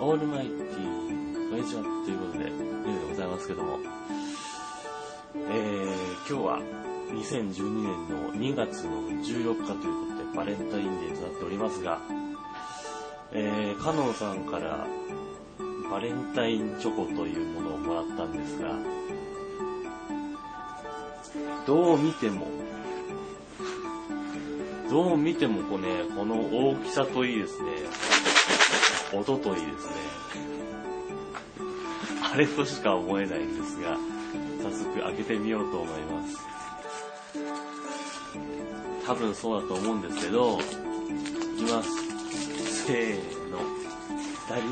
[0.00, 1.82] オールマイティー、こんにちは。
[1.82, 3.80] ということで、ニューでございますけども、
[5.34, 6.60] えー、今日は
[7.10, 9.62] 2012年の2月の14日というこ
[10.22, 12.00] とで、バレンタインデーとなっておりますが、
[13.32, 14.86] えー、カノンさんから
[15.90, 18.70] バレンタインチョコというものをもらったんですが、
[21.66, 22.46] どう見ても、
[24.88, 27.70] どう見てもこうね、この大きさといいですね、
[29.12, 29.92] 音といいですね、
[32.22, 33.96] あれとしか思えないんですが、
[34.62, 36.36] 早速開けてみようと思います。
[39.06, 40.62] 多分そうだと思うんですけど、い
[41.64, 41.88] きます。
[42.84, 43.16] せー
[43.50, 43.58] の。
[44.48, 44.66] ダリン。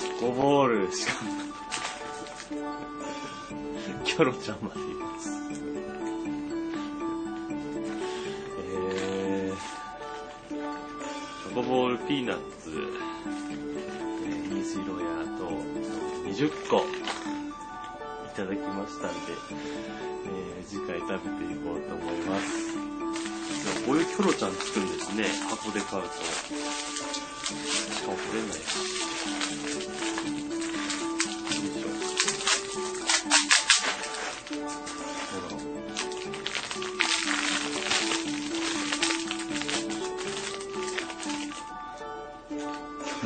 [0.00, 1.30] チョコボールしかも、
[4.04, 5.43] キョロちゃんまでいます。
[11.54, 15.06] コボールピーナッツ、えー、虹色や
[15.38, 15.46] と
[16.28, 16.80] 20個い
[18.34, 19.32] ただきましたんで、
[20.26, 22.74] えー次回食べていこうと思います。
[23.86, 26.08] こういうキョロちゃんつくんですね、箱で買うと。
[26.08, 28.54] しかも取れな
[30.00, 30.03] い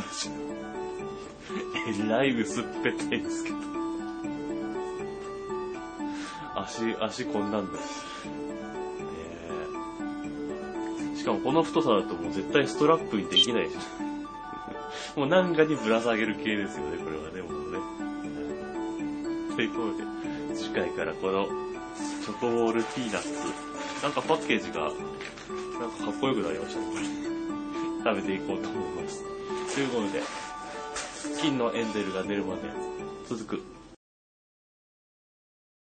[1.88, 3.56] えらい薄っぺったいですけど。
[6.56, 7.78] 足、足こんなんだ。
[7.78, 13.76] えーしかもこの太さだともう絶対ストラップにできないし。
[15.16, 17.78] もうなんかにぶら下げる系ですよね、これはね、もうね。
[19.56, 20.04] ということで、
[20.54, 21.46] 次回からこの
[22.24, 23.32] チョコボールピーナッツ、
[24.02, 24.92] なんかパッケージが、なん
[25.90, 26.94] かかっこよくなりましたね、こ
[27.32, 27.37] れ。
[28.04, 29.24] 食べていこうと思います。
[29.74, 30.22] ということで、
[31.40, 32.62] 金のエンゼルが出るまで
[33.28, 33.87] 続く。